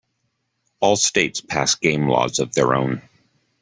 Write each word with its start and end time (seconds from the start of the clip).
All 0.79 0.95
states 0.95 1.41
passed 1.41 1.79
game 1.79 2.07
laws 2.09 2.39
of 2.39 2.55
their 2.55 2.73
own. 2.73 3.03